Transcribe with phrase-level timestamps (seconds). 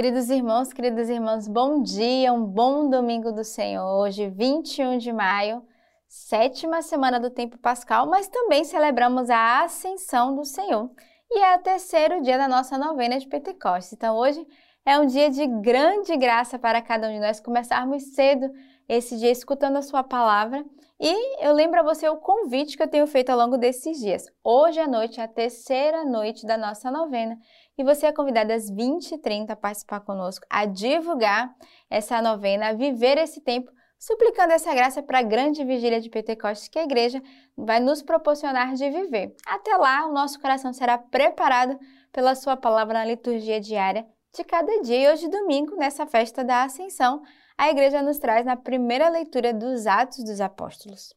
[0.00, 3.84] Queridos irmãos, queridas irmãs, bom dia, um bom domingo do Senhor.
[4.00, 5.62] Hoje, 21 de maio,
[6.08, 10.90] sétima semana do tempo pascal, mas também celebramos a ascensão do Senhor.
[11.30, 13.92] E é o terceiro dia da nossa novena de Pentecostes.
[13.92, 14.42] Então, hoje
[14.86, 18.50] é um dia de grande graça para cada um de nós começarmos cedo
[18.88, 20.64] esse dia escutando a sua palavra.
[20.98, 24.24] E eu lembro a você o convite que eu tenho feito ao longo desses dias.
[24.42, 27.38] Hoje à noite é a terceira noite da nossa novena
[27.80, 31.50] e você é convidado às 20h30 a participar conosco, a divulgar
[31.88, 36.68] essa novena, a viver esse tempo, suplicando essa graça para a grande vigília de Pentecostes
[36.68, 37.22] que a igreja
[37.56, 39.34] vai nos proporcionar de viver.
[39.46, 41.78] Até lá, o nosso coração será preparado
[42.12, 44.06] pela sua palavra na liturgia diária
[44.36, 44.98] de cada dia.
[44.98, 47.22] E hoje, domingo, nessa festa da Ascensão,
[47.56, 51.14] a igreja nos traz na primeira leitura dos Atos dos Apóstolos.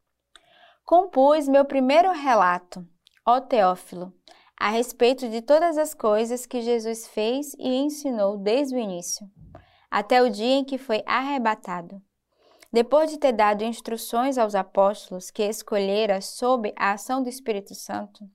[0.86, 2.88] Compus meu primeiro relato,
[3.26, 4.14] ó Teófilo,
[4.60, 9.30] a respeito de todas as coisas que Jesus fez e ensinou desde o início,
[9.90, 12.02] até o dia em que foi arrebatado.
[12.72, 18.28] Depois de ter dado instruções aos apóstolos que escolhera sob a ação do Espírito Santo,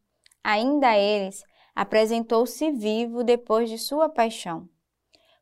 [0.44, 1.42] ainda a eles
[1.74, 4.68] apresentou-se vivo depois de sua paixão.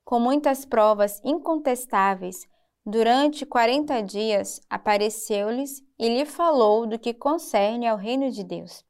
[0.04, 2.46] Com muitas provas incontestáveis,
[2.84, 8.84] durante quarenta dias apareceu-lhes e lhe falou do que concerne ao reino de Deus.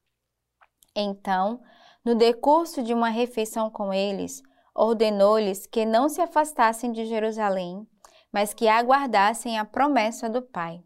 [0.94, 1.60] Então,
[2.06, 4.40] no decurso de uma refeição com eles,
[4.72, 7.84] ordenou-lhes que não se afastassem de Jerusalém,
[8.32, 10.80] mas que aguardassem a promessa do Pai,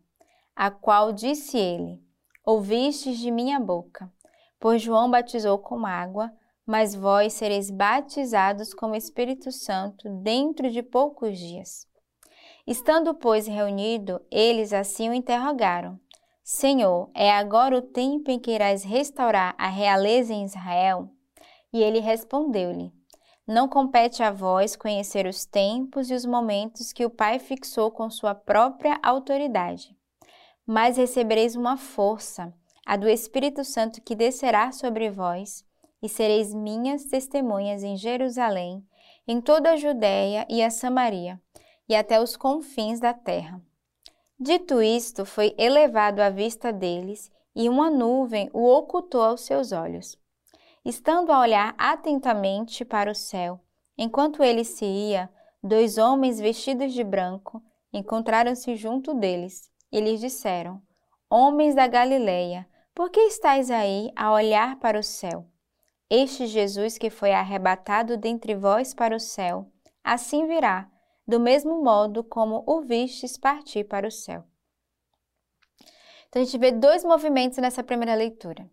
[0.56, 2.02] a qual disse ele:
[2.42, 4.10] Ouvistes de minha boca.
[4.58, 6.32] Pois João batizou com água,
[6.64, 11.86] mas vós sereis batizados com o Espírito Santo dentro de poucos dias.
[12.66, 16.00] Estando, pois, reunido, eles assim o interrogaram:
[16.52, 21.08] Senhor, é agora o tempo em que irás restaurar a realeza em Israel?
[21.72, 22.92] E ele respondeu-lhe:
[23.46, 28.10] Não compete a vós conhecer os tempos e os momentos que o Pai fixou com
[28.10, 29.96] sua própria autoridade.
[30.66, 32.52] Mas recebereis uma força,
[32.84, 35.64] a do Espírito Santo que descerá sobre vós,
[36.02, 38.84] e sereis minhas testemunhas em Jerusalém,
[39.24, 41.40] em toda a Judéia e a Samaria,
[41.88, 43.62] e até os confins da terra.
[44.42, 50.18] Dito isto, foi elevado à vista deles, e uma nuvem o ocultou aos seus olhos.
[50.82, 53.60] Estando a olhar atentamente para o céu,
[53.98, 55.28] enquanto ele se ia,
[55.62, 57.62] dois homens vestidos de branco
[57.92, 60.80] encontraram-se junto deles e lhes disseram:
[61.28, 65.44] Homens da Galileia, por que estáis aí a olhar para o céu?
[66.08, 69.70] Este Jesus que foi arrebatado dentre vós para o céu,
[70.02, 70.88] assim virá
[71.30, 74.44] do mesmo modo como o vistes partir para o céu.
[76.28, 78.68] Então a gente vê dois movimentos nessa primeira leitura.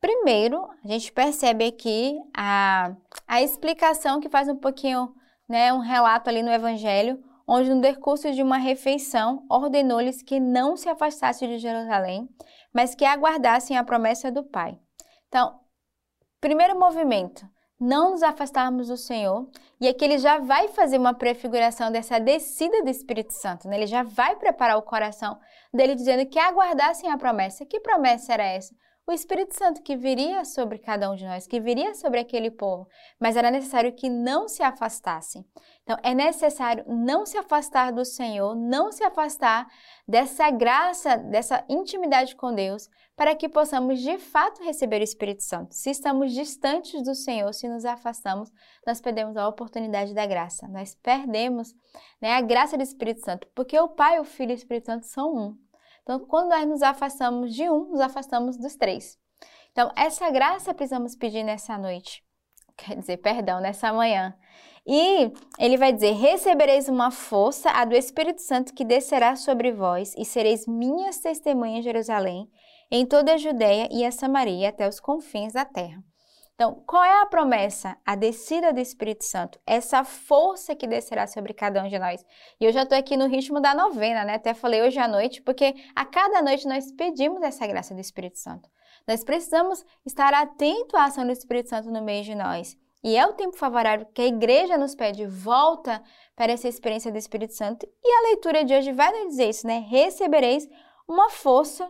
[0.00, 2.96] Primeiro, a gente percebe aqui a,
[3.26, 5.14] a explicação que faz um pouquinho,
[5.46, 10.76] né, um relato ali no Evangelho, onde no decurso de uma refeição ordenou-lhes que não
[10.76, 12.26] se afastassem de Jerusalém,
[12.72, 14.78] mas que aguardassem a promessa do Pai.
[15.28, 15.60] Então,
[16.40, 17.46] primeiro movimento,
[17.80, 19.48] não nos afastarmos do Senhor.
[19.80, 23.76] E aqui ele já vai fazer uma prefiguração dessa descida do Espírito Santo, né?
[23.76, 25.38] Ele já vai preparar o coração
[25.72, 27.64] dele dizendo que aguardassem a promessa.
[27.64, 28.74] Que promessa era essa?
[29.08, 32.86] O Espírito Santo que viria sobre cada um de nós, que viria sobre aquele povo,
[33.18, 35.46] mas era necessário que não se afastassem.
[35.82, 39.66] Então, é necessário não se afastar do Senhor, não se afastar
[40.06, 45.74] dessa graça, dessa intimidade com Deus, para que possamos de fato receber o Espírito Santo.
[45.74, 48.52] Se estamos distantes do Senhor, se nos afastamos,
[48.86, 50.68] nós perdemos a oportunidade da graça.
[50.68, 51.74] Nós perdemos
[52.20, 55.06] né, a graça do Espírito Santo, porque o Pai, o Filho e o Espírito Santo
[55.06, 55.67] são um.
[56.08, 59.18] Então, quando nós nos afastamos de um, nos afastamos dos três.
[59.72, 62.24] Então, essa graça precisamos pedir nessa noite.
[62.78, 64.34] Quer dizer, perdão, nessa manhã.
[64.86, 70.14] E ele vai dizer: Recebereis uma força, a do Espírito Santo, que descerá sobre vós,
[70.16, 72.50] e sereis minhas testemunhas em Jerusalém,
[72.90, 76.02] em toda a Judéia e a Samaria até os confins da terra.
[76.60, 77.96] Então, qual é a promessa?
[78.04, 82.26] A descida do Espírito Santo, essa força que descerá sobre cada um de nós.
[82.60, 84.34] E eu já estou aqui no ritmo da novena, né?
[84.34, 88.40] Até falei hoje à noite, porque a cada noite nós pedimos essa graça do Espírito
[88.40, 88.68] Santo.
[89.06, 92.76] Nós precisamos estar atento à ação do Espírito Santo no meio de nós.
[93.04, 96.02] E é o tempo favorável que a igreja nos pede volta
[96.34, 97.88] para essa experiência do Espírito Santo.
[98.02, 99.86] E a leitura de hoje vai nos dizer isso, né?
[99.88, 100.68] Recebereis
[101.06, 101.88] uma força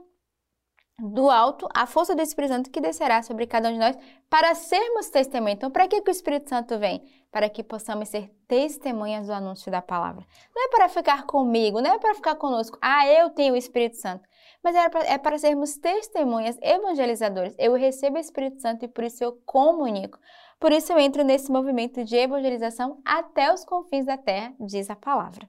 [0.98, 3.96] do alto a força do Espírito Santo que descerá sobre cada um de nós
[4.28, 5.56] para sermos testemunhas.
[5.56, 7.02] Então, para que, que o Espírito Santo vem?
[7.30, 10.26] Para que possamos ser testemunhas do anúncio da palavra.
[10.54, 12.78] Não é para ficar comigo, não é para ficar conosco.
[12.82, 14.28] Ah, eu tenho o Espírito Santo.
[14.62, 17.54] Mas é para, é para sermos testemunhas evangelizadores.
[17.58, 20.18] Eu recebo o Espírito Santo e por isso eu comunico.
[20.58, 24.96] Por isso eu entro nesse movimento de evangelização até os confins da terra, diz a
[24.96, 25.48] palavra.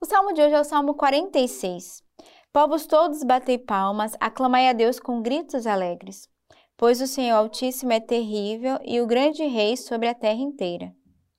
[0.00, 2.07] O salmo de hoje é o Salmo 46.
[2.52, 6.28] Povos todos batei palmas, aclamai a Deus com gritos alegres.
[6.76, 10.94] Pois o Senhor Altíssimo é terrível e o grande Rei sobre a terra inteira.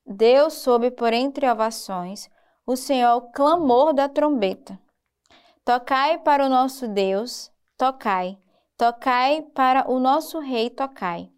[0.06, 2.30] Deus soube por entre ovações,
[2.66, 4.80] o Senhor o clamor da trombeta.
[5.64, 8.38] Tocai para o nosso Deus, tocai,
[8.78, 11.30] tocai para o nosso Rei, tocai,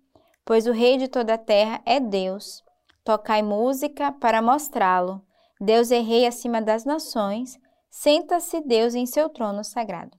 [0.45, 2.63] pois o Rei de toda a terra é Deus.
[3.03, 5.21] Tocai música para mostrá-lo.
[5.59, 7.59] Deus é Rei acima das nações,
[7.91, 10.17] senta-se Deus em seu trono sagrado.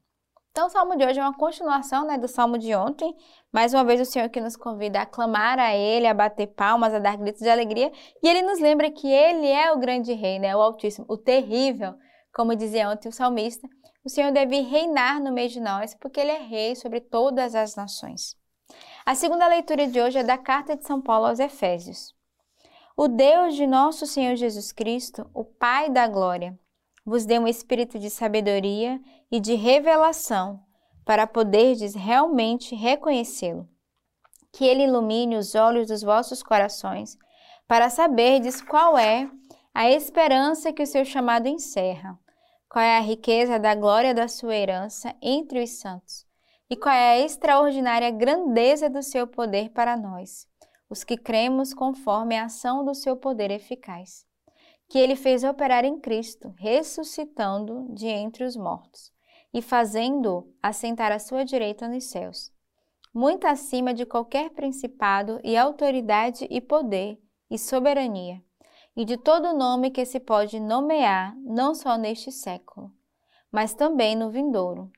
[0.52, 3.16] Então, o salmo de hoje é uma continuação né, do salmo de ontem.
[3.50, 6.92] Mais uma vez, o Senhor que nos convida a clamar a Ele, a bater palmas,
[6.92, 7.90] a dar gritos de alegria.
[8.22, 11.94] E Ele nos lembra que Ele é o grande Rei, né, o Altíssimo, o terrível,
[12.34, 13.66] como dizia ontem o salmista.
[14.04, 17.74] O Senhor deve reinar no meio de nós, porque Ele é Rei sobre todas as
[17.74, 18.36] nações.
[19.06, 22.14] A segunda leitura de hoje é da carta de São Paulo aos Efésios.
[22.94, 26.58] O Deus de nosso Senhor Jesus Cristo, o Pai da Glória,
[27.04, 29.00] vos dê um espírito de sabedoria
[29.31, 30.60] e de revelação
[31.04, 33.69] para poderdes realmente reconhecê-lo.
[34.52, 37.19] Que ele ilumine os olhos dos vossos corações
[37.66, 39.28] para saberdes qual é
[39.75, 42.19] a esperança que o seu chamado encerra,
[42.69, 46.26] qual é a riqueza da glória da sua herança entre os santos
[46.69, 50.46] e qual é a extraordinária grandeza do seu poder para nós,
[50.88, 54.26] os que cremos conforme a ação do seu poder eficaz
[54.92, 59.10] que ele fez operar em Cristo, ressuscitando de entre os mortos
[59.50, 62.52] e fazendo-o assentar à sua direita nos céus,
[63.14, 67.18] muito acima de qualquer principado e autoridade e poder
[67.50, 68.44] e soberania,
[68.94, 72.92] e de todo nome que se pode nomear, não só neste século,
[73.50, 74.92] mas também no vindouro.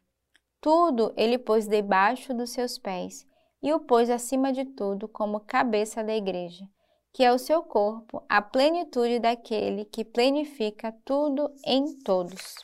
[0.60, 3.24] Tudo ele pôs debaixo dos seus pés
[3.62, 6.68] e o pôs acima de tudo como cabeça da igreja
[7.14, 12.56] que é o seu corpo, a plenitude daquele que plenifica tudo em todos.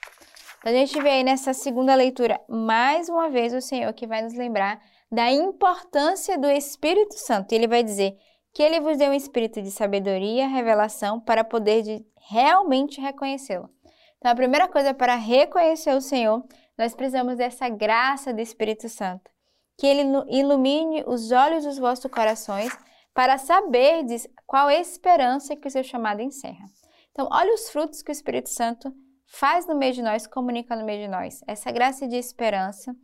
[0.58, 4.23] Então, a gente vê aí nessa segunda leitura, mais uma vez, o Senhor que vai
[4.23, 7.52] nos lembrar da importância do Espírito Santo.
[7.52, 8.19] Ele vai dizer
[8.52, 13.70] que ele vos deu um espírito de sabedoria, revelação, para poder de realmente reconhecê-lo.
[14.19, 16.44] Então, a primeira coisa para reconhecer o Senhor,
[16.76, 19.31] nós precisamos dessa graça do Espírito Santo.
[19.79, 22.76] Que ele ilumine os olhos dos vossos corações
[23.15, 26.67] para saberdes qual a esperança que o seu chamado encerra.
[27.11, 28.93] Então, olha os frutos que o Espírito Santo
[29.27, 31.41] faz no meio de nós, comunica no meio de nós.
[31.47, 32.95] Essa graça de esperança,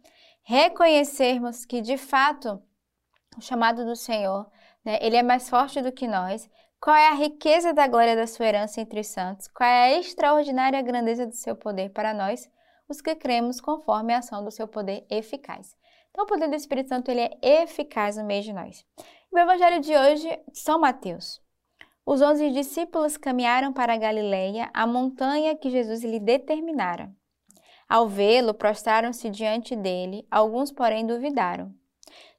[0.44, 2.62] reconhecermos que, de fato,
[3.36, 4.50] o chamado do Senhor,
[4.84, 6.48] né, ele é mais forte do que nós.
[6.80, 9.48] Qual é a riqueza da glória da sua herança entre os santos?
[9.48, 12.48] Qual é a extraordinária grandeza do seu poder para nós,
[12.88, 15.76] os que cremos conforme a ação do seu poder eficaz.
[16.10, 18.84] Então, o poder do Espírito Santo ele é eficaz no meio de nós.
[19.30, 21.42] O evangelho de hoje, São Mateus.
[22.06, 27.12] Os onze discípulos caminharam para a Galileia, a montanha que Jesus lhe determinara.
[27.88, 31.74] Ao vê-lo, prostraram-se diante dele, alguns, porém, duvidaram.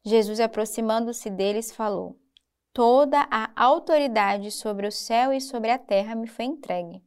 [0.04, 2.18] Jesus, aproximando-se deles, falou:
[2.74, 7.04] Toda a autoridade sobre o céu e sobre a terra me foi entregue.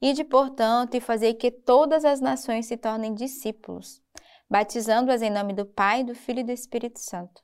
[0.00, 4.02] Ide, portanto, e fazei que todas as nações se tornem discípulos,
[4.50, 7.42] batizando-as em nome do Pai, do Filho e do Espírito Santo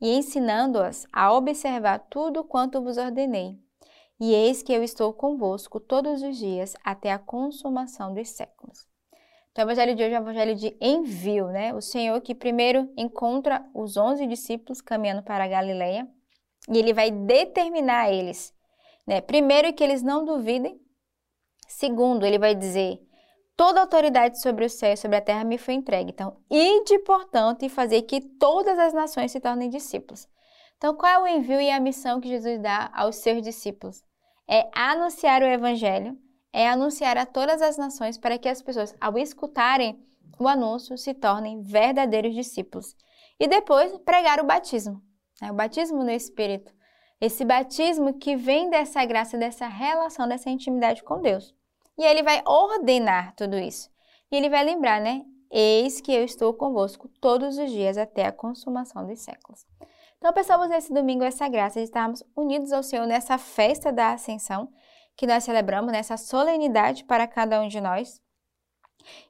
[0.00, 3.58] e ensinando-as a observar tudo quanto vos ordenei.
[4.18, 8.86] E eis que eu estou convosco todos os dias até a consumação dos séculos.
[9.50, 11.74] Então, o evangelho de hoje é o evangelho de envio, né?
[11.74, 16.08] O Senhor que primeiro encontra os onze discípulos caminhando para a Galileia
[16.68, 18.54] e ele vai determinar a eles,
[19.06, 19.20] né?
[19.20, 20.80] Primeiro que eles não duvidem.
[21.66, 23.00] Segundo, ele vai dizer
[23.60, 26.12] Toda a autoridade sobre o céu e sobre a terra me foi entregue.
[26.12, 30.26] Então, ide, portanto, e fazer que todas as nações se tornem discípulos.
[30.78, 34.02] Então, qual é o envio e a missão que Jesus dá aos seus discípulos?
[34.48, 36.16] É anunciar o evangelho,
[36.54, 40.02] é anunciar a todas as nações para que as pessoas, ao escutarem
[40.38, 42.96] o anúncio, se tornem verdadeiros discípulos.
[43.38, 45.02] E depois, pregar o batismo,
[45.38, 45.52] né?
[45.52, 46.72] o batismo no Espírito.
[47.20, 51.54] Esse batismo que vem dessa graça, dessa relação, dessa intimidade com Deus.
[51.98, 53.90] E ele vai ordenar tudo isso.
[54.30, 55.24] E ele vai lembrar, né?
[55.50, 59.66] Eis que eu estou convosco todos os dias até a consumação dos séculos.
[60.18, 64.70] Então, pensamos nesse domingo essa graça de estarmos unidos ao Senhor nessa festa da Ascensão
[65.16, 68.22] que nós celebramos, nessa solenidade para cada um de nós.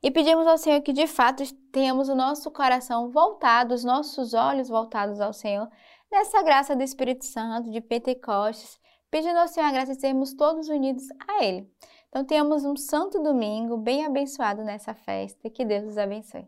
[0.02, 4.69] E pedimos ao Senhor que de fato tenhamos o nosso coração voltado, os nossos olhos
[4.69, 5.69] voltados ao Senhor,
[6.11, 8.79] nessa graça do Espírito Santo, de Pentecostes,
[9.11, 11.69] pedindo ao Senhor a graça de sermos todos unidos a Ele.
[12.11, 15.49] Então, tenhamos um santo domingo bem abençoado nessa festa.
[15.49, 16.47] Que Deus os abençoe.